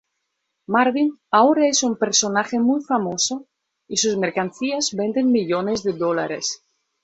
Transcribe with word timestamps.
Marvin 0.65 1.19
ahora 1.29 1.67
es 1.67 1.83
un 1.83 1.95
personaje 1.95 2.57
muy 2.59 2.81
famoso 2.81 3.45
y 3.87 3.97
sus 3.97 4.17
mercancías 4.17 4.95
venden 4.95 5.31
millones 5.31 5.83
de 5.83 5.93
dólares. 5.93 6.63